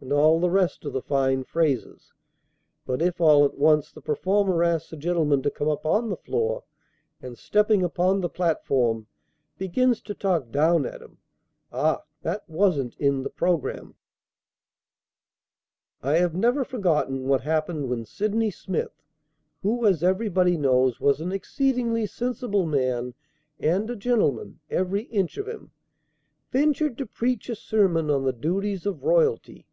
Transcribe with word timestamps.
and 0.00 0.12
all 0.12 0.38
the 0.38 0.50
rest 0.50 0.84
of 0.84 0.92
the 0.92 1.00
fine 1.00 1.42
phrases. 1.42 2.12
But 2.84 3.00
if 3.00 3.22
all 3.22 3.46
at 3.46 3.56
once 3.56 3.90
the 3.90 4.02
performer 4.02 4.62
asks 4.62 4.90
the 4.90 4.98
gentleman 4.98 5.40
to 5.40 5.50
come 5.50 5.68
upon 5.68 6.10
the 6.10 6.16
floor, 6.18 6.64
and, 7.22 7.38
stepping 7.38 7.82
upon 7.82 8.20
the 8.20 8.28
platform, 8.28 9.06
begins 9.56 10.02
to 10.02 10.12
talk 10.12 10.50
down 10.50 10.84
at 10.84 11.00
him, 11.00 11.16
ah, 11.72 12.02
that 12.20 12.46
wasn't 12.46 12.94
in 12.98 13.22
the 13.22 13.30
program! 13.30 13.94
I 16.02 16.18
have 16.18 16.34
never 16.34 16.64
forgotten 16.66 17.26
what 17.26 17.40
happened 17.40 17.88
when 17.88 18.04
Sydney 18.04 18.50
Smith 18.50 19.00
who, 19.62 19.86
as 19.86 20.02
everybody 20.04 20.58
knows, 20.58 21.00
was 21.00 21.22
an 21.22 21.32
exceedingly 21.32 22.04
sensible 22.04 22.66
man, 22.66 23.14
and 23.58 23.88
a 23.88 23.96
gentleman, 23.96 24.60
every 24.68 25.04
inch 25.04 25.38
of 25.38 25.48
him 25.48 25.70
ventured 26.50 26.98
to 26.98 27.06
preach 27.06 27.48
a 27.48 27.54
sermon 27.56 28.10
on 28.10 28.24
the 28.26 28.34
Duties 28.34 28.84
of 28.84 29.02
Royalty. 29.02 29.66